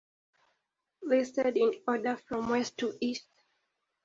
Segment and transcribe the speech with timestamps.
[1.03, 3.27] Listed in order from west to east.